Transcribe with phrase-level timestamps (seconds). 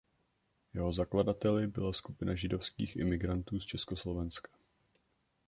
[0.73, 4.51] Jeho zakladateli byla skupina židovských imigrantů z Československa.